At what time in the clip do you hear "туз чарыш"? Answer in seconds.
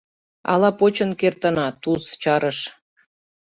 1.81-2.59